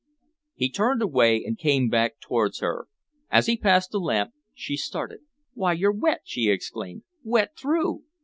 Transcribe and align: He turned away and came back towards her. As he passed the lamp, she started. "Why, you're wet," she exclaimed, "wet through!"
He 0.55 0.71
turned 0.71 1.03
away 1.03 1.43
and 1.45 1.59
came 1.59 1.87
back 1.87 2.19
towards 2.19 2.57
her. 2.57 2.87
As 3.29 3.45
he 3.45 3.55
passed 3.55 3.91
the 3.91 3.99
lamp, 3.99 4.33
she 4.55 4.75
started. 4.75 5.19
"Why, 5.53 5.73
you're 5.73 5.91
wet," 5.93 6.21
she 6.25 6.49
exclaimed, 6.49 7.03
"wet 7.23 7.51
through!" 7.55 8.01